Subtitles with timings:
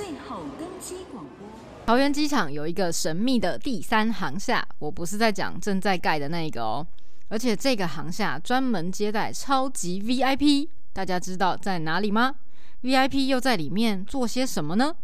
[0.00, 1.46] 最后登机广播。
[1.84, 6.86] 桃园机场有一个神秘的第三航厦，我不是在讲正在盖的那一个哦，
[7.28, 12.34] 而且这个航厦专门接待超级 VIP，大家知道在哪里吗
[12.82, 14.96] ？VIP 又在里面做些什么呢？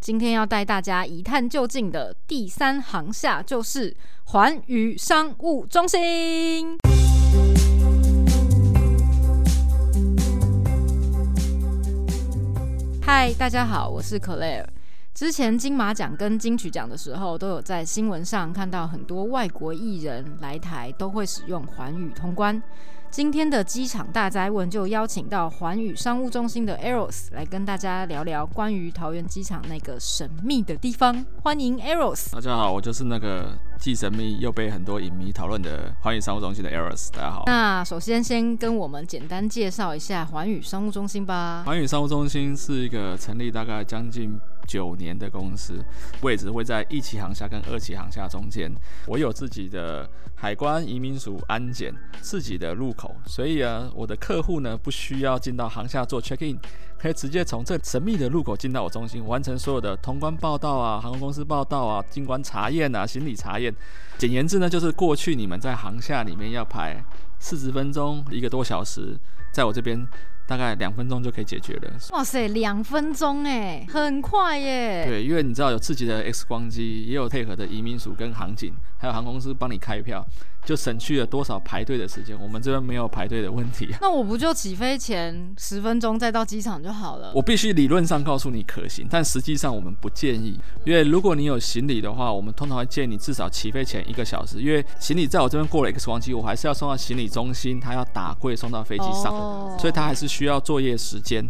[0.00, 6.78] 今天要带大家一探究竟的第三航厦就是环宇商务中心。
[13.14, 14.64] 嗨，大家好，我是 Claire。
[15.22, 22.60] 之前金马奖跟金曲奖的时候，都有在新闻上看到很多外国艺人来台都会使用环宇通关。
[23.08, 31.24] 今天的机场大哉问就邀请到环宇商务中心的 Eros 来跟大家聊聊关于桃园机场那个神秘的地方。
[31.44, 32.32] 欢迎 Eros。
[32.32, 37.12] 大家好，我就是那个既神秘又被很多影迷讨论的环宇商务中心的 Eros。
[37.12, 37.44] 大家好。
[37.46, 41.62] 那首先先跟我们简单介绍一下环宇商务中心吧。
[41.64, 44.36] 环宇商务中心是一个成立大概将近
[44.66, 45.84] 九年的公司，
[46.22, 48.72] 位置会在一期航厦跟二期航厦中间。
[49.06, 56.58] 我有自己的海关、移民署、安检，自己的入口，所以啊，我的客户呢不需要进到航厦做 check in，
[56.98, 63.74] 可以直接从这神秘的入口进到我中心，完成所有的通关报到啊、航空公司报到啊、进关查验啊、行李查验。
[64.18, 67.04] 简言之呢，就是过去你们在航厦里面要排
[67.38, 69.18] 四十分钟、一个多小时，
[69.52, 70.06] 在我这边。
[70.52, 71.90] 大概两分钟就可以解决了。
[72.10, 75.06] 哇塞，两分钟哎，很快耶。
[75.08, 78.70] 对，因为你知道有刺激的 X 光机，也有配合的移民署跟航警，
[79.02, 80.24] 还有航空公司帮你开票。
[80.64, 82.40] 就省去了多少排队的时间？
[82.40, 83.92] 我们这边没有排队的问题。
[84.00, 87.32] 那我不就起飞前十分钟再到机场就好了？
[87.34, 101.44] 我必须理论上告诉你可行，但实际上我们不建议，因为如果你有行李的话，我们通常会建议你至少起飞前一个小时，因为行李在我这边过了 X 光机，我还是要送到行李中心，他要打柜送到飞机上，哦，所以他还是需要作业时间。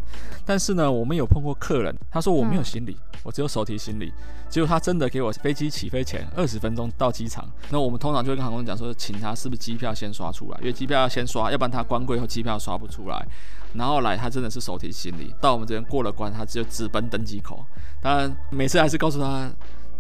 [0.47, 4.13] 但是呢，我们有碰过客人，他说我没有行李，嗯、我只有手提行李，
[4.49, 7.47] 结果他真的给我飞机起飞前二十分钟到机场。
[7.71, 8.93] 那我们通常就会跟航空公司讲说。
[9.03, 10.59] 请他是不是机票先刷出来？
[10.61, 13.27] 因为机票要先刷，要不然他关柜后机票刷不出来。
[13.75, 17.65] 然后来，他真的是手提行李到我们这边过了关，他只有直奔登机口。
[18.01, 19.51] 当然，每次还是告诉他，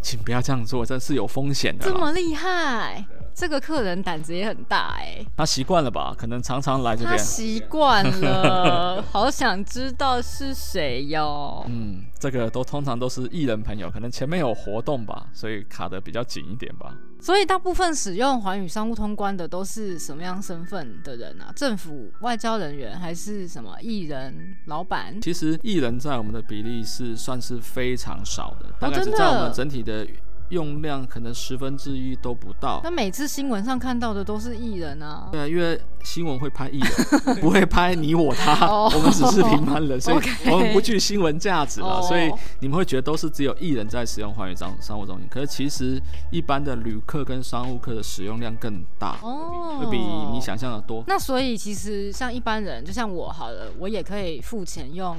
[0.00, 1.84] 请不要这样做，这是有风险的。
[1.84, 3.04] 这么厉害。
[3.34, 6.15] 这个客人胆子也很大哎、欸，他习惯了吧？
[6.16, 7.10] 可能常常来这边。
[7.10, 11.65] 他习惯了， 好想知道是谁哟。
[11.69, 16.94] 嗯，这个都通常都是艺人朋友，可能前面有活动吧，所以卡得比较紧一点吧。
[17.21, 21.53] 所以大部分使用环宇商务通关的都是什么样身份的人啊？
[21.54, 25.21] 政府、外交人员还是什么艺人、老板？
[25.21, 30.06] 其实艺人在我们的比例是算是非常少的，大概是在我们整体的。
[30.52, 32.80] 用量可能十分之一都不到。
[32.84, 35.28] 那每次新闻上看到的都是艺人啊。
[35.32, 36.78] 对啊，因为新闻会拍艺
[37.24, 38.70] 人， 不会拍你我他。
[38.70, 40.16] 我们只是平凡人，所以
[40.52, 42.02] 我们不具新闻价值了。
[42.02, 42.30] 所以
[42.60, 45.26] 你们会觉得都是只有艺人在使用环宇商商务中心。
[45.30, 49.98] 可是其实一般的旅客跟商务客的使用量更大，会比
[50.32, 51.02] 你想象的多。
[51.06, 55.16] 那所以其实像一般人，就像我好了，我也可以付钱用。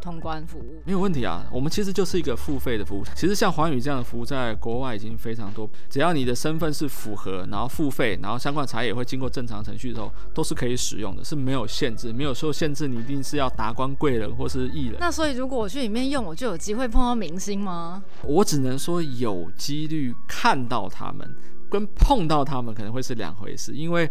[0.00, 3.04] 通关服务没有问题啊，我们其实就是一个付费的服务。
[3.14, 5.68] 其实像环宇这样的服务，在国外已经非常多。
[5.88, 14.96] 只要你的身份是符合，然后付费，然后相关查验也会经过正常程序的时候，都是可以使用的，是没有限制，没有说限制你一定是要达官贵人或是艺人。
[15.00, 18.02] 那所以如果我去里面用，我就有机会碰到明星吗？
[18.22, 21.36] 我只能说有几率看到他们，
[21.68, 24.10] 跟碰到他们可能会是两回事，因为。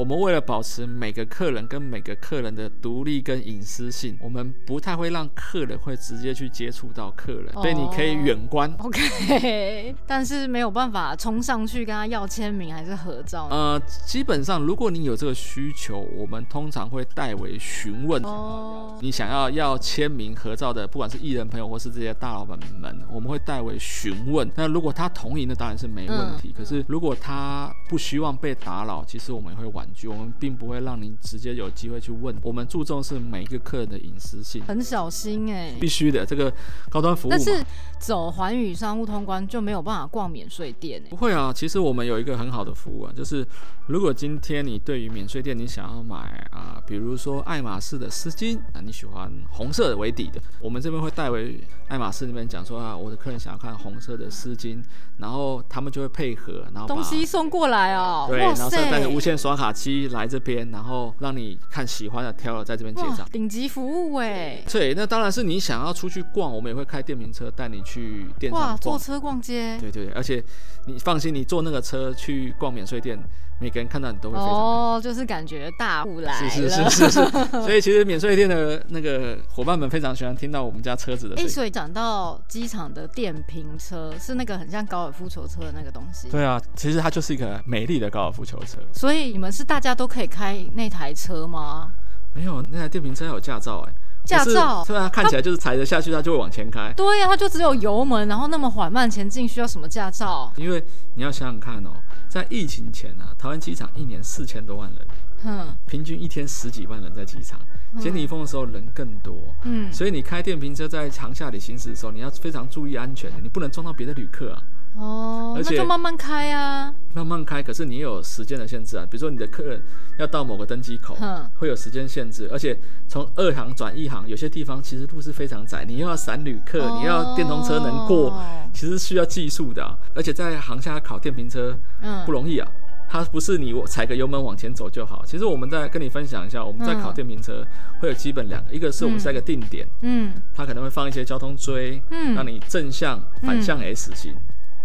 [0.00, 8.74] 我们为了保持每个客人跟每个客人的独立跟隐私性，我们不太会让客人会直接去接触到客人，所以你可以远观。
[8.78, 13.46] OK， 但是没有办法冲上去跟他要签名还是合照。
[13.50, 18.22] 呃，基本上如果你有这个需求，我们通常会代为询问。
[18.22, 24.50] 哦，你想要要签名合照的，不管是艺人朋友或是这些大老板们，我们会代为询问。
[24.54, 26.48] 那如果他同意，那当然是没问题。
[26.48, 29.86] 嗯、可是如果他不希望被打扰，其实我们也会婉。
[30.08, 36.52] 我们并不会让您直接有机会去问，我们注重是每一个客人的隐私性，很小心哎、欸，必须的，这个
[36.88, 37.30] 高端服务。
[37.30, 37.62] 但是
[37.98, 43.46] 走环宇商务通关就没有办法逛免税店、欸、不会啊，其实我们有一个很好的服务啊，就是
[43.86, 46.16] 如果今天你对于免税店你想要买
[46.50, 54.82] 啊，比如说爱马仕的丝巾啊，你喜欢红色为底的，我们这边会代为爱马仕那边讲说啊，我的客人想要看红色的丝巾，
[55.18, 64.62] 然后他们就会配合，然后东西送过来哦，对，然后再带着无线刷卡机来这边，然后让你看喜欢的，挑了在这边结账，顶级服务哎。
[64.70, 68.70] 对，那当然是你想要出去逛，我们也会开电瓶车带你去店上逛。
[68.70, 69.78] 哇，坐车逛街。
[69.78, 70.42] 对对对，而且
[70.86, 73.18] 你放心，你坐那个车去逛免税店，
[73.60, 77.30] 每个人看到你都会非常哦，就是感觉大户来了，是是是是是，
[77.62, 81.50] 所以其实免税店的那个伙伴们非常喜欢听到我们家车子的声音。
[81.50, 86.30] 哎，所以讲到机场的电瓶车，是那个很像高尔夫球车的那个东西。
[86.30, 88.78] 对啊，其实它就是一个美丽的高尔夫球车。
[88.94, 91.92] 所以你们是大家都可以开那台车吗？
[92.32, 93.96] 没有，那台电瓶车要有驾照哎、欸。
[94.24, 96.92] 驾照，对啊，看起来就是踩着下去，它就会往前开。
[96.96, 100.52] 对呀、啊，它就只有油门，然后那么缓慢前进，需要什么驾照？
[100.56, 100.82] 因为
[101.14, 101.90] 你要想想看哦，
[102.28, 105.06] 在疫情前啊，台湾机场一年四千多万人，
[105.44, 107.58] 嗯，平均一天十几万人在机场。
[107.98, 109.34] 解离峰的时候人更多，
[109.64, 114.62] 嗯，所以你开电瓶车在航下里行驶的时候，你要非常注意安全，你不能撞到别的旅客啊。
[114.94, 117.62] 哦，而且那就慢慢开啊，慢慢开。
[117.62, 119.80] 可是你也有时间的限制啊，比如说你的客人
[120.18, 121.16] 要到某个登机口，
[121.56, 122.48] 会有时间限制。
[122.52, 122.78] 而且
[123.08, 128.42] 从二行转一行，有些地方其实路是非常窄，你又要闪旅客，你要电动车能过，
[128.74, 129.96] 其实需要技术的。
[130.14, 132.68] 而且在航下考电瓶车，嗯，不容易啊。
[133.12, 135.24] 它不是你我踩个油门往前走就好。
[135.26, 137.66] 其实我们再跟你分享一下，我们在考电瓶车
[138.00, 144.32] 会有基本两个，一个是我们在一个定点，嗯，它可能会放一些交通锥，嗯，让你正向、反向 S 型。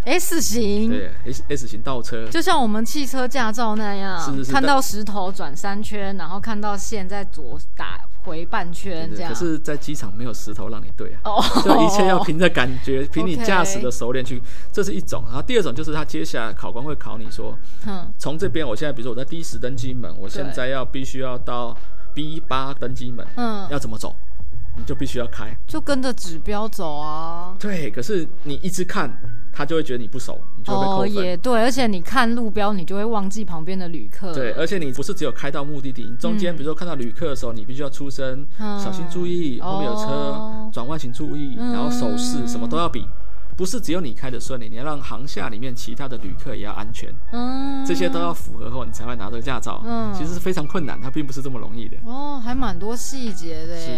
[0.05, 9.33] S 型，对，S S 型倒车，就像我们汽车驾照那样，是是是，看到石头转三圈，然后看到线在左打回半圈这样。
[9.33, 14.41] 可是，在机场没有石头让你对啊，哦，就一切要凭着感觉，凭你 驾驶的熟练去，
[14.71, 15.23] 这是一种。
[15.25, 17.57] 然后第二种就是他接下来考官会考你说，
[17.87, 21.75] 嗯，从这边，我现在比如说我在 D 十登机门，我现在要必须要到
[22.13, 24.15] B 八登机门，嗯，要怎么走？
[24.77, 27.55] 你就必须要开，就跟着指标走啊。
[27.57, 29.09] 对，可是你一直看，
[29.55, 31.09] 他就会觉得你不熟，你就会被扣分。
[31.09, 34.33] 哦，也对，而且你看路标，你就会忘记旁边的旅客。
[34.33, 43.07] 对，而且你不是只有开到目的地，你中间比如说看到旅客的时候，你必须要出声，嗯、小心注意，后面有车，哦、转弯请注意，然后手势什么都要比。
[43.57, 49.81] 不是只有你开的顺利，你要让航下里面其他的旅客也要安全，嗯，这些都要符合后，你才会拿这个驾照。
[49.85, 51.95] 嗯，其实是非常困难，它并不是这么容易的。
[52.03, 53.91] 哦，还蛮多细节的，是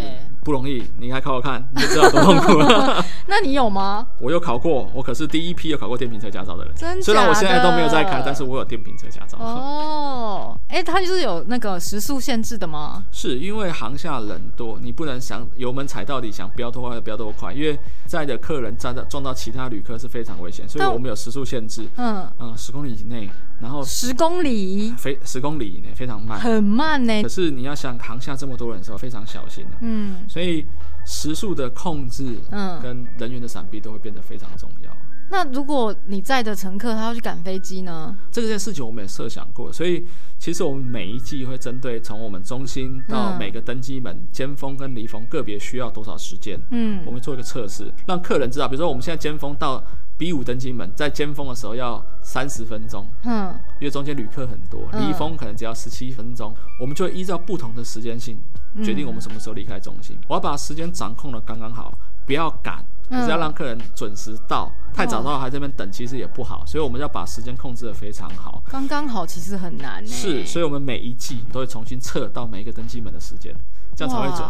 [0.44, 0.84] 不容易。
[0.98, 3.04] 你还考考看，你就知道多痛苦了。
[3.26, 4.06] 那你有吗？
[4.20, 6.74] 我有考过，我可是第一批有考过电瓶车驾照的人。
[6.74, 7.02] 真的？
[7.02, 9.38] 虽然我现在都没有在开，但是我有电瓶车驾照。
[9.38, 13.04] 哦，哎、欸，它就是有那个时速限制的吗？
[13.10, 21.86] 是因为航下人多，你不能想油门踩到底，想飙多快就飙多快，因为在的客人站到撞到其他旅客是非常危险，所以我们有时速限制。
[21.96, 23.28] 嗯嗯，十公里以内，
[23.60, 27.22] 然后十公里，非十公里以内非常慢，很慢呢。
[27.22, 29.76] 可是你要想扛下这么多人的时候，非常小心的。
[29.80, 30.66] 嗯，所以
[31.04, 34.96] 时速的控制，嗯，跟人员的闪避都会变得非常重要。
[35.30, 38.16] 那如果你载的乘客他要去赶飞机呢？
[38.32, 40.06] 这件事情我们也设想过，所以
[40.38, 49.84] 其实我们每一季会针对从我们中心到每个登机门尖峰跟离峰个别需要多少时间，嗯，我们做一个测试，让客人知道，比如说我们现在尖峰到
[50.18, 58.36] B 五登机门，在尖峰的时候要三十分钟，嗯，因为中间旅客很多，离峰可能只要十七分钟，我们就会依照不同的时间性
[58.84, 60.18] 决定我们什么时候离开中心。
[60.28, 62.84] 我要把时间掌控的刚刚好，不要赶。
[63.08, 68.62] 可是要让客人准时到，太早到还在这边等，其实也不好，所以我们要把时间控制的非常好。
[68.68, 70.10] 刚刚好其实很难呢。
[70.10, 73.56] 是，所以我们每一季都会重新测到每一个登机门的时间，
[73.96, 74.46] 这样才会准。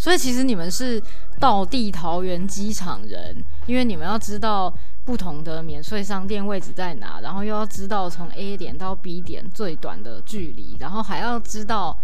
[0.00, 0.98] 所以其实你们是
[1.38, 3.36] 到地桃园机场人，
[3.66, 4.74] 因为你们要知道
[5.04, 11.94] 不同的免税商店位置在哪，然后又要知道从 A 点到 B 点最短的距离，然后还要知道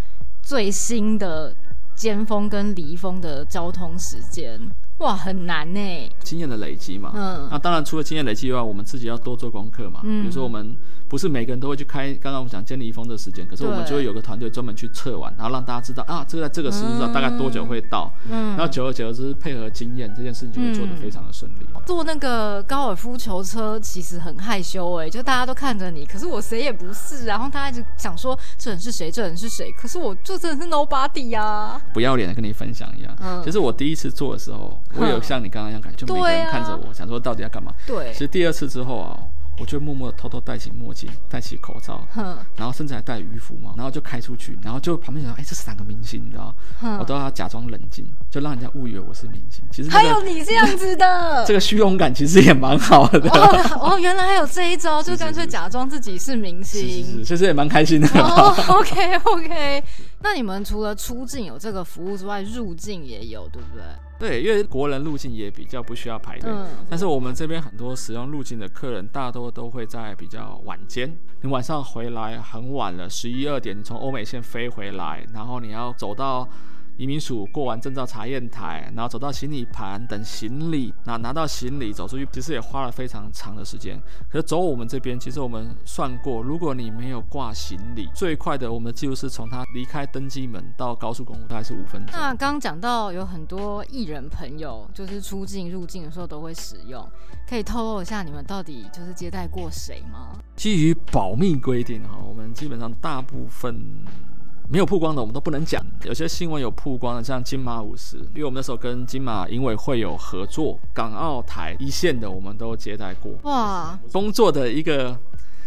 [0.43, 1.57] 最新的
[1.95, 4.61] 尖峰跟离峰的交通时间。
[4.99, 6.11] 哇，很难呢。
[6.21, 10.01] 经验的累积嘛，嗯，那当然除了经验累积以外，我们自己要多做功课嘛。
[10.05, 10.77] 嗯，比如说我们
[11.09, 18.13] 不是每个人都会去开，刚刚我们讲建立一封的时间，可是我们就会有个团队专门去测完，然后让大家知道啊，这个在这个时间上大概多久会到。
[18.31, 21.67] 嗯，然后久而久之配合经验，这件事情就会做得非常的顺利。
[21.85, 31.81] 做那个高尔夫球车其实很害羞哎，就大家都看着你，可是我谁也不是，然后他一直想说这人是谁，这人是谁，可是我就真的是 nobody 呀，啊。
[31.95, 34.81] 不要脸的跟你分享一样，嗯，其实我第一次做的时候。
[34.99, 37.71] 我有像你刚刚一样感觉，就每个人看着我，想说到底要干嘛？
[37.87, 39.17] 对，其实第二次之后啊。
[39.59, 42.07] 我就默默的偷偷戴起墨镜，戴起口罩，
[42.57, 46.23] 然后甚至还戴渔夫帽，然后就开出去，然后就旁边想，哎，这是哪个明星？
[46.25, 46.55] 你知道？
[46.99, 49.65] 我都要假装冷静，就让人家误以为我是明星。
[49.73, 53.31] 其实还有你这样子的， 这个虚荣感其实也蛮好的。
[53.81, 58.09] 哦，原来还有这一招， 就干脆假装自己是明星，是是是，其实也蛮开心的。
[58.21, 59.85] 哦，OK OK，
[60.21, 63.83] 那你们除了出境有这个服务之外，入境也有，对不对？
[64.19, 71.17] 对，因为国人入境也比较不需要排队，嗯、但是我们这边很多使用入境的客人，大多都会在比较晚间。
[71.43, 76.49] 你晚上回来很晚了，十一二点，你从欧美线飞回来，然后你要走到
[76.97, 84.01] 移民署过完证照查验台，然后走到行李盘等行李，那拿到行李走出去，其实也花了非常长的时间。
[84.31, 92.13] 可是走我们这边，其实我们算过，如果你没有挂行李，最快的我们的记录是从他离开登机门到高速公路大概是五分钟。
[92.13, 97.07] 那刚刚讲到有很多艺人朋友，就是出境入境的时候都会使用，
[97.49, 100.33] 可以透露一下你们到底就是接待过谁吗？
[100.55, 104.05] 基于保密规定哈，我们基本上大部分。
[104.69, 105.85] 没有曝光的，我们都不能讲。
[106.05, 113.33] 有些新闻有曝光的，像金马五十，因为我们那时候跟金马影委会有合作，港澳台一线的我们都接待过。
[113.43, 115.17] 哇，工作的一个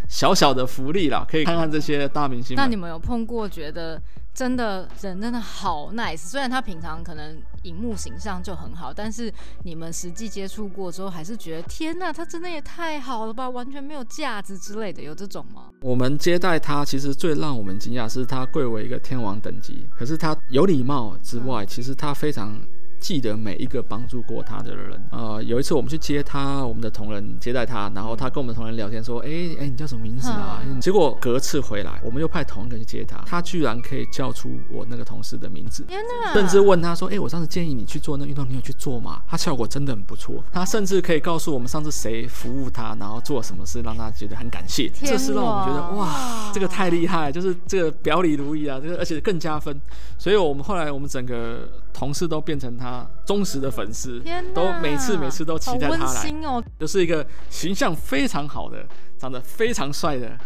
[0.07, 2.55] 小小的福利啦，可以看看这些大明星。
[2.55, 4.01] 那你们有碰过觉得？
[4.39, 9.29] 真的人真的好 nice，虽然他平常可能荧幕形象就很好，但是
[9.65, 15.63] 你们实际接触过之后，还是觉得天呐，他真的也太好了吧，完全没有架子之类的，有这种吗？
[15.81, 22.57] 我们接待他，其实最让我们惊讶是他贵为一个天王等级，可是他有礼貌之外，嗯、其实他非常。
[22.99, 25.01] 记得每一个帮助过他的人。
[25.11, 36.33] 呃，有一次我们去接他，我们的同仁接待他，然后他跟我们同仁聊天说：“哎、欸、哎、欸，你叫什么名字啊？”嗯、结果隔次回来，我们又派同一个去接他，他居然可以叫出我那个同事的名字，天哪！
[36.33, 40.43] 甚至问他说：“哎、欸，我上次建议你去做那运动，你有去做吗？”他效果真的很不错。
[40.51, 44.89] 他甚至可以告诉我们上次谁服务他，然后做什么事让他觉得很感谢。
[44.89, 49.79] 这是让我们觉得哇，这个太厉害，就是这个表里如一啊，这个而且更加分。
[50.17, 54.21] 所以我们后来我们整个同事都变成他忠实的粉丝，
[54.53, 58.85] 都每次每次都期待他来，哦、就是一个形象非常好的、
[59.17, 60.37] 长得非常帅的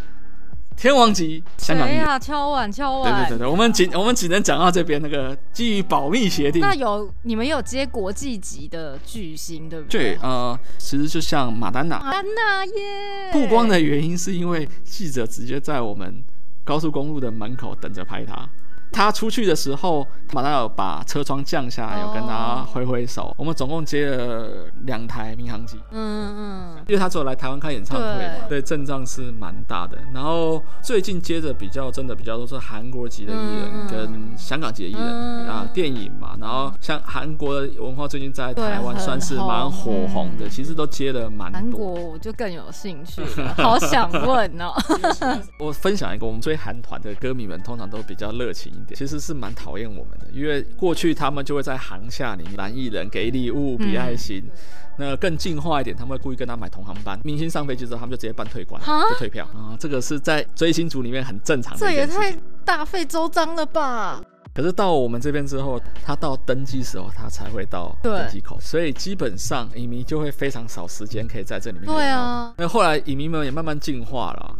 [0.76, 2.20] 天王级香港艺人。
[2.20, 5.00] 敲碗敲碗，对对对对，我们仅我们只能讲到这边。
[5.00, 10.14] 那个基于保密协定，那有你们有接国际级的巨星，对不对？
[10.14, 13.30] 对，呃，其实就像马丹娜，马丹娜耶。
[13.32, 16.24] 曝光的原因是因为记者直接在我们
[16.64, 18.48] 高速公路的门口等着拍他。
[18.94, 23.22] 他出去的时候，马上有把车窗降下来，有跟他挥挥手。
[23.22, 23.34] Oh.
[23.38, 29.98] 我们总共接了两台民航机，嗯嗯，因为他只有来台湾开演唱会嘛，对，阵仗是蛮大的。
[30.14, 36.36] 然后最近接着比较真的比较多是韩国籍的艺人跟香港籍的艺人、嗯、啊，电影嘛。
[36.40, 41.60] 然后像韩国的文化最近在台湾算是蛮火红的，其实都接了蛮多。
[41.60, 44.72] 韩国我就更有兴趣了，好想问哦。
[45.58, 48.72] 我分享一个，我们追韩团的歌迷们通常都比较热情。
[48.94, 54.42] 其实是蛮讨厌我们的，因为过去他们就会在航厦里面拦艺人给礼物、比爱心。
[54.44, 54.50] 嗯、
[54.98, 57.18] 那更进化一点，他们会故意跟他买同航班。
[57.24, 59.76] 明星上飞机之后，他们就直接办退关，就退票啊。
[59.78, 61.78] 这个是在追星族里面很正常的。
[61.78, 64.22] 这也太大费周章了吧？
[64.54, 71.86] 可是到我们这边之后，他到登机时候，他才会到登机口，所以基本上影迷就会非常少时间可以在这里面。
[71.86, 72.54] 对啊。
[72.56, 74.56] 那后来影迷们也慢慢进化了。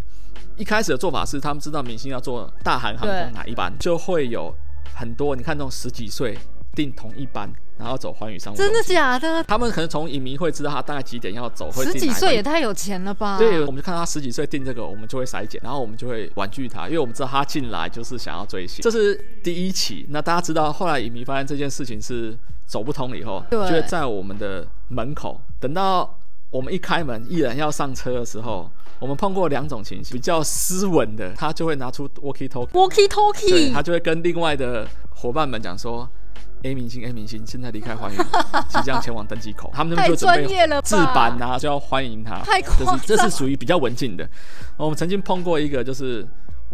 [0.56, 4.54] 一开始的做法是，他们知道明星要做大韩航空哪一班，就会有
[4.94, 6.38] 很多你看那种十几岁
[6.75, 8.56] 订同一班，然后走寰宇商务。
[8.56, 9.42] 真的假的？
[9.44, 11.70] 他们可能从影迷会知道他大概几点要走。
[11.70, 13.37] 会十几岁也太有钱了吧？
[13.38, 18.82] 对，我们就看到他十几岁订这个，我们就会筛检，然后我们就会婉拒他，因为我们知道他进来就是想要追星。
[18.82, 20.06] 这是第一期。
[20.11, 26.18] 那大家知道，后来影迷发现这件事情是走不通了以后，对就会在我们的门口等到
[26.54, 28.70] 我们一开门，艺人要上车的时候。
[29.00, 36.08] 我们碰过两种情形，比较斯文的，他就会拿出 walkie talkie，walkie talkie，对，他就会跟另外的伙伴们讲说
[36.62, 38.25] ，A 明星，A 明星现在离开花园，
[38.68, 40.46] 即将前往登机口， 他们就准备
[40.82, 44.26] 置板啊，就要欢迎他，太夸这是属于比较文静的。
[44.76, 46.25] 我们曾经碰过一个，就是。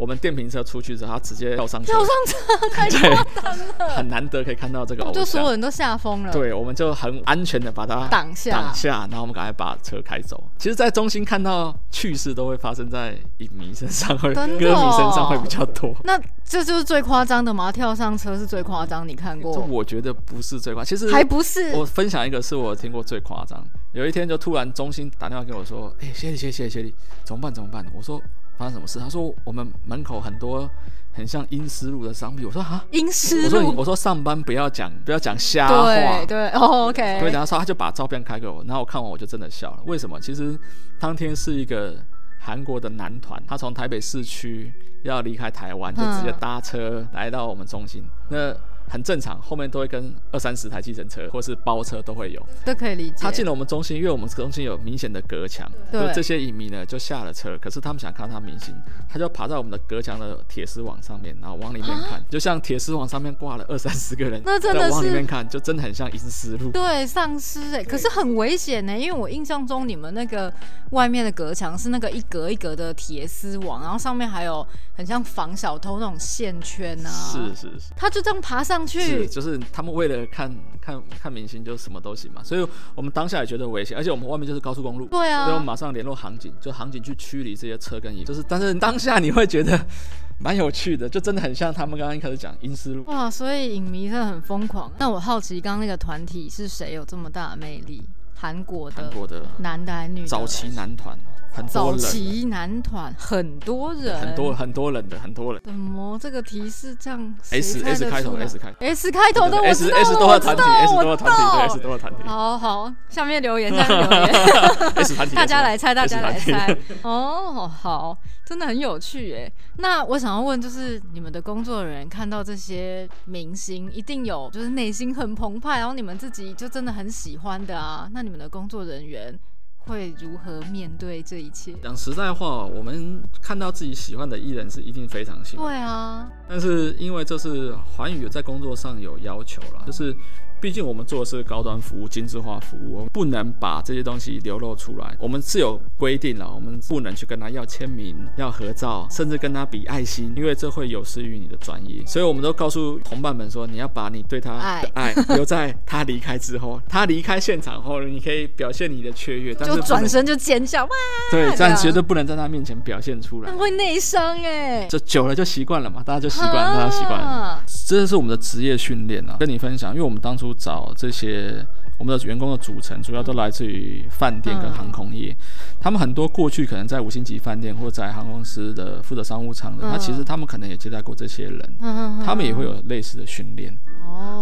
[0.00, 6.32] 我们电瓶车出去之后，他直接跳上车，跳上车 太夸张了，很难得可以看到这个偶像，就所有人都吓疯了。
[6.32, 10.42] 对，我们就很安全的把它挡下，挡下，然后我们赶快把车开走。
[10.56, 15.94] 其实，在中心看到趣事都会发生在影迷身上，或者歌迷身上会比较多。
[16.04, 17.70] 那这就是最夸张的吗？
[17.70, 19.06] 跳上车是最夸张？
[19.06, 19.52] 你看过？
[19.68, 21.72] 我觉得不是最夸张，其实还不是。
[21.72, 23.62] 我分享一个是我听过最夸张。
[23.92, 28.18] 有一天就突然中心打电话给我说：“哎，谢谢谢谢谢谢，怎么办怎么办？”我说。
[28.60, 28.98] 发生什么事？
[28.98, 30.68] 他说我们门口很多
[31.14, 32.44] 很像阴湿路的商品。
[32.44, 33.56] 我说啊，阴湿路。
[33.56, 35.84] 我说，我说上班不要讲不要讲瞎话。
[35.86, 37.20] 对对，oh, OK。
[37.20, 39.80] 对，然后说他就把照片开给我，然后我看完我就真的笑了。
[39.86, 40.20] 为什么？
[40.20, 40.60] 其实
[40.98, 41.96] 当天是一个
[42.38, 44.70] 韩国的男团，他从台北市区
[45.04, 48.04] 要离开台湾，就直接搭车来到我们中心。
[48.28, 48.54] 嗯、那
[48.90, 53.16] 很正常，后面都会跟二三十台计程车或是包车都会有，都可以理解。
[53.20, 58.74] 他进了我们中心，因为我们中心有明显的隔墙，对就这些影迷呢就下了车，可是他们想看到他明星，
[59.08, 66.72] 他就爬在我们的隔墙的铁丝网上面，然后往里面看，啊、就像铁丝网上面挂了二三十个人，那真的是往里面看，就真的很像阴丝路。
[66.72, 70.52] 对，丧尸哎，可是很危险呢，因为我印象中你们那个
[70.90, 74.66] 外面的隔墙是那个一格一格的铁丝网，然后上面还有
[74.96, 77.10] 很像防小偷那种线圈啊。
[77.10, 79.00] 是是是，他就这样爬上去。
[79.00, 82.42] 是，就是他们为了看看看明星，就什么都行嘛。
[82.42, 85.06] 所以我们当下也觉得危险，而且我们外面就是高速公路。
[85.06, 85.44] 对啊。
[85.44, 88.24] 所以我们马上联络航警，就航警去驱离这些车跟影。
[88.24, 89.78] 就是，但是当下你会觉得
[90.40, 93.04] 蛮有趣的，就真的很像他们刚刚一开始讲阴丝路。
[93.04, 94.90] 哇，所以影迷真的很疯狂。
[94.98, 98.02] 那我好奇，刚刚那个团体是谁有这么大的魅力？
[98.40, 100.26] 韩国的，韩国的男的还是女的？
[100.26, 101.18] 早期男团。
[101.52, 105.60] 很多人，早期男团很多人，很多很多人的很多人。
[105.64, 112.22] 怎么这个提示这样？S S 开头，S 开头，S 开头的我知道，我知道，我知道，S 多的团体，S 多的团体。
[112.24, 114.32] 好好，下面留言，下面留言，
[115.02, 116.76] S 团体，大家来猜，大家来猜。
[117.02, 118.16] 哦，好，
[118.50, 119.52] 真的很有趣诶。
[119.76, 128.10] 那我想要问，就是你们的工作人员看到这些明星，一定有就是内心很澎湃，然后你们自己就真的很喜欢的啊。
[128.12, 129.38] 那你们的工作人员？
[129.86, 131.72] 会如何面对这一切？
[131.82, 135.66] 讲实在话，我们看到自己喜欢的艺人是一定非常喜欢。
[135.66, 140.14] 对啊，但是因为这是环宇在工作上有要求了，就是。
[140.60, 145.16] 毕竟我们做的是高端服务、精致化服务，我们不能把这些东西流露出来。
[145.18, 152.04] 我们是有规定了，我们不能去跟他要签名、要合照，甚至跟他比爱心，因为这会有失于你的专业。
[152.06, 156.80] 所以我们都告诉同伴们说，你要把你对他的爱留在他离开之后。
[156.88, 160.90] 他离开现场后，你可以表现你的雀跃，但是就转身就尖叫哇！
[161.30, 164.86] 对，这样绝对不能在他面前表现出来，会内伤哎。
[164.88, 167.59] 这久了就习惯了嘛，大家就习惯，大家习惯了。
[167.90, 170.50] 这是我们的职业训练啊，跟你分享，因为我们当初。
[170.60, 171.66] 找这些
[171.96, 175.34] 我们的员工的组成，主要都来自于饭店跟航空业。
[175.80, 181.78] 他们很多过去可能在五星级饭店或者在航空公司的负责商务舱的，那其实他们可能也接待过这些人，
[182.22, 183.74] 他们也会有类似的训练。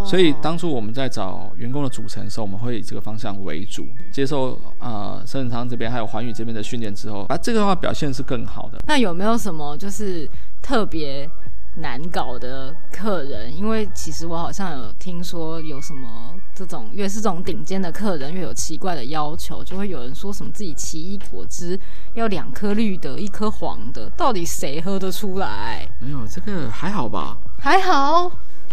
[0.05, 8.77] 所以当初我们在找员工的组成的时候，我们会以这个方向为主，接受啊，升恒昌这边还有环宇这边的训练之后，啊，这个的话表现是更好的。
[8.87, 10.29] 那有没有什么就是
[10.61, 11.29] 特别？
[11.81, 21.79] 难搞的客人，因为其实我好像有听说有什么这种越是这种顶尖的客人越有奇怪的要求，就会有人说什么自己奇异果汁
[22.13, 25.87] 要两颗绿的，一颗黄的，到底谁喝得出来？
[25.99, 27.37] 没有这个还好吧？
[27.57, 28.31] 还好。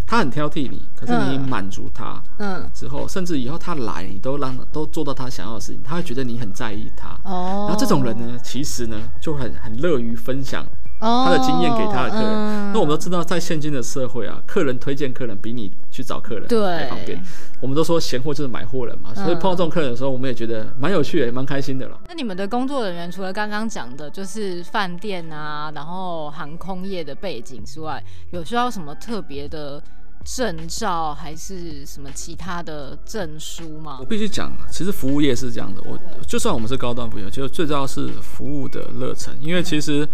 [0.08, 7.18] 他很挑剔你，可是你满足他，嗯，之后甚至以后他来，你都让都做到他想要的事情，他会觉得你很在意他。
[7.24, 7.66] 哦。
[7.66, 10.64] 然后这种人呢，其实呢就很很乐于分享。
[10.98, 17.22] 他的经验给他的客人，哦、那我们都知道，在现今的社会啊，客人推荐客人比你去找客人还方便。
[17.60, 21.98] 我们都说闲货就是买货人嘛，所以碰到这种客人的时候，我们也觉得蛮有趣的，也蛮开心的了。
[22.08, 29.82] 那你们的工作人员除了刚刚讲的，就是饭店啊，然后航空业的背景之外，有需要什么特别的？
[30.28, 33.98] 证照还是什么其他的证书吗？
[34.00, 35.80] 我必须讲，其实服务业是这样的。
[35.84, 39.32] 我就算我们是高端服务业，就最重要是服务的热忱。
[39.40, 40.04] 因为其实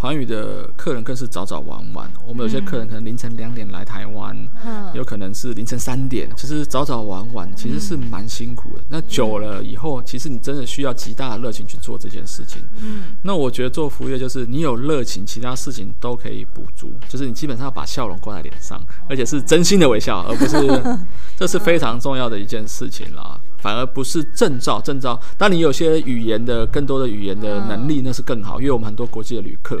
[0.00, 2.10] 环宇的客人更是早早晚晚。
[2.26, 4.36] 我们有些客人可能凌晨两点来台湾，
[4.66, 6.28] 嗯、有可能是凌晨三点。
[6.36, 8.80] 其实早早晚晚其实是蛮辛苦的。
[8.80, 12.60] 嗯、那久了以后，其实你真的需要极大的热情去做这件事情。
[12.82, 16.92] 嗯，那我觉得做服务业就是你有热情，其他事情都可以补足。
[17.08, 19.60] 就是你基本上要把笑容挂在脸上，而且是真。
[19.60, 20.56] 真心的微笑，而不是，
[21.36, 23.38] 这是非常重要的一件事情啦。
[23.60, 29.80] 反而不是证照，证照，当你有些语言的更多的语言的能力，那是更好，因为我们很多国际的旅客。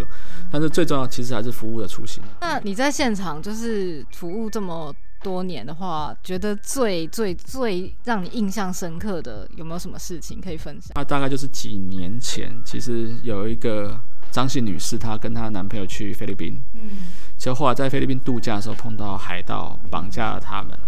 [0.50, 2.22] 但是最重要，其实还是服务的初心。
[2.40, 10.92] 那你在现场就是服务这么多年的话，觉得最最最让你印象深刻的有没有什么事情可以分享？
[10.94, 13.98] 那大概就是几年前，其实有一个
[14.30, 16.60] 张姓女士，她跟她男朋友去菲律宾。
[16.74, 16.90] 嗯。
[17.38, 20.78] 就后来在菲律宾度假的时候碰到海盗绑架了他们，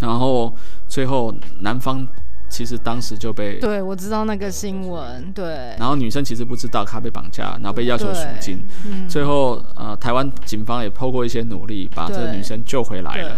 [0.00, 0.52] 然后
[0.88, 2.06] 最后男方
[2.48, 13.36] 其实当时就被对，我知道那个新闻，对，然后女生其实不知道她被绑架，然后被要求赎金，嗯、最后呃台湾警方也透过一些努力把这个女生救回来了，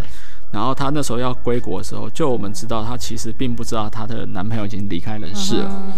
[0.50, 5.92] 然后她那时候要归国的时候，就我们知道她其实并不知道她的男朋友已经离开人世了，嗯、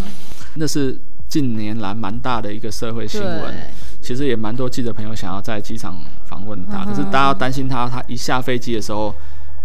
[0.57, 0.99] 那是
[1.29, 3.55] 近年来蛮大的一个社会新闻。
[4.01, 9.15] 其实也蛮多记者朋友想要在机场访问他，可是大家担心她，她一下飞机的时候，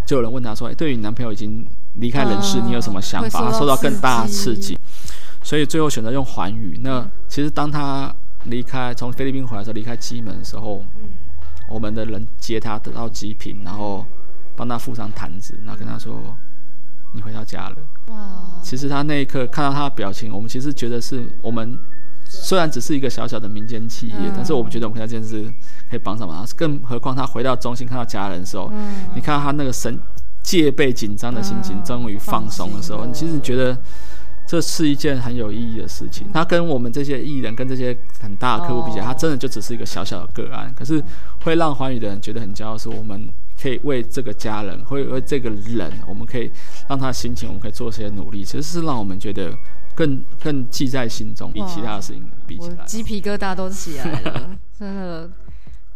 [0.10, 4.76] 就有人问他说：“哎，对于你男朋友已经离开人世，你有什么想法？”他受到更大的刺激，
[5.44, 6.80] 所以最后选择用环宇。
[6.82, 8.12] 那其实当他
[8.46, 10.84] 离开从菲律宾回来的时候，离开机门的时候，
[11.70, 14.04] 我们的人接他得到机坪，然后
[14.56, 16.36] 帮他附上毯子，然后跟他说
[17.14, 17.76] ：“你回到家了。”
[18.10, 18.60] 哇！
[18.64, 21.78] 其实他那一刻看到他的表情，我们其实觉得是我们。
[22.32, 25.52] 虽然只是一个小小的民间企业，嗯、但是我们觉得我们这件事
[25.90, 26.46] 可以帮上忙。
[26.56, 30.00] 更何况他回到中心看到家人的时候，嗯、你看到他那个神
[30.44, 33.78] 戒备紧张的心情终于放松的时候，你其实觉得
[34.48, 36.28] 这是一件很有意义的事情。
[36.34, 40.74] 他跟我们这些艺人跟这些很大的客户比起来，他真的就只是一个小小的个案。
[40.76, 41.04] 可是
[41.44, 43.30] 会让寰宇的人觉得很骄傲，是我们
[43.62, 46.52] 可以为这个家人，会为这个人，我们可以
[46.88, 49.52] 让他的心情，我们可以做些努力，其实是让我们觉得
[49.94, 54.50] 更更记在心中，比其他的事情比起来，鸡皮疙瘩都起来了，
[54.80, 55.30] 真的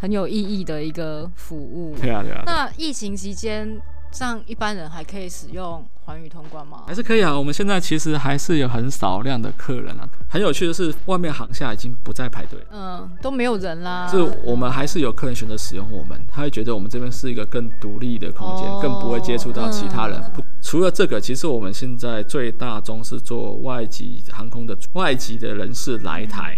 [0.04, 1.96] 很有意义的一个服务。
[2.02, 2.44] 对啊，对啊。
[2.46, 3.82] 那疫情期间。
[4.12, 6.84] 像一般人还可以使用寰宇通关吗？
[6.86, 7.36] 还是可以啊。
[7.36, 10.08] 我们现在其实还是有很少量的客人啊。
[10.30, 14.08] 很有趣的是，外面航厦已经不再排队，嗯，都没有人啦。
[14.08, 20.22] 是我们还是有客人选择使用我们，他会觉得我们这边是一个更独立的空间，哦、更不会接触到其他人。
[20.36, 26.56] 嗯、除了这个，其实我们现在最大宗是做外籍航空的外籍的人士来台，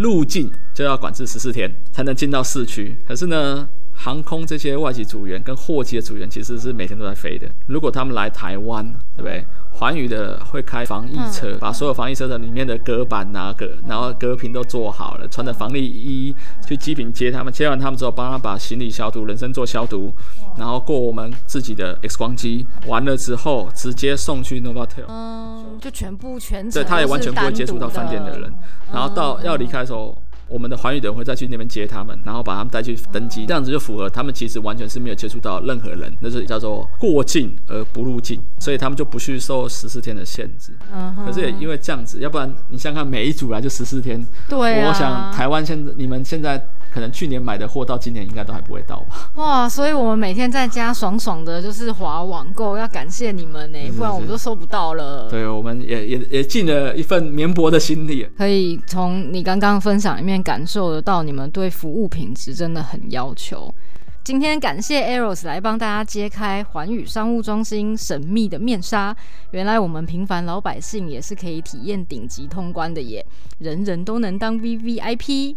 [0.00, 2.96] 路径就要管制十四天才能进到市区。
[3.06, 3.68] 可是呢，
[4.02, 7.46] 航空这些外籍组员跟货机的组员其实是每天都在飞的。
[7.66, 8.82] 如果他们来台湾，
[9.14, 9.44] 对不对？
[9.72, 16.34] 环宇的会开防疫车，把所有防疫车的里面的隔板啊、隔然后隔屏都做好了，穿着防疫衣
[16.66, 20.12] 去机坪接他们，接完他们之后，帮他把行李消毒、人身做消毒，
[20.56, 25.04] 然后过我们自己的 X 光机，完了之后直接送去 Novotel。
[25.08, 26.82] 嗯，就全部全程。
[26.82, 28.52] 对，他也完全不会接触到饭店的人，
[28.92, 30.16] 然后到要离开的时候。
[30.50, 40.72] 我们的环宇的人会再去那边接他们，然后把他们带去登机，这样子就符合他们其实完全是没有接触到任何人，那是叫做过境而不入境，所以他们就不去受十四天的限制。
[40.92, 46.60] 嗯哼，可是也因为这样子，要不然你想想看，每一组来就十四天，对啊，我想台湾现在你们现在。
[46.92, 49.30] 可能去年买的货到今年应该都还不会到吧？
[49.36, 55.28] 哇，所以我们每天在家爽爽的，就是滑网购，要感谢你们呢，不然我们都收不到了。
[55.30, 58.26] 对，我们也也也尽了一份绵薄的心力。
[58.36, 63.74] 可以从你刚刚分享里面感受得到，你们对服务品质真的很要求。
[64.22, 69.16] 今天感谢 Eros 来帮大家揭开环宇商务中心神秘的面纱，
[69.52, 73.24] 原来我们平凡老百姓也是可以体验顶级通关的耶，
[73.58, 75.56] 人人都能当 VVIP。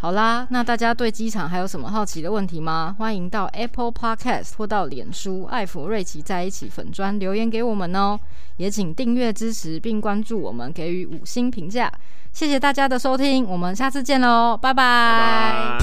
[0.00, 2.96] 好啦，那大家对机场还有什么好奇的问题吗？
[2.98, 8.18] 欢迎到 Apple Podcast 或到脸书艾弗瑞奇在一起粉专留言给我们哦。
[8.56, 11.92] 也请订阅支持并关注我们，给予五星评价。
[12.32, 15.76] 谢谢大家的收听，我们下次见喽，拜拜。